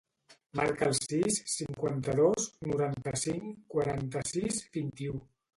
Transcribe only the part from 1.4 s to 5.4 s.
cinquanta-dos, noranta-cinc, quaranta-sis, vint-i-u.